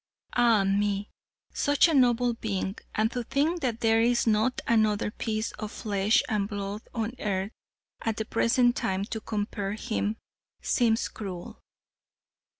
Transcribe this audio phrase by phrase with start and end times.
[0.33, 1.11] Ah, me!
[1.53, 6.23] such a noble being, and to think that there is not another piece of flesh
[6.27, 7.51] and blood on earth
[8.01, 10.17] at the present time to compare with him
[10.59, 11.59] seems cruel."